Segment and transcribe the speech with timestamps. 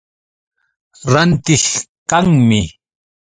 [1.13, 1.65] Rantiq
[2.09, 2.61] kanmi.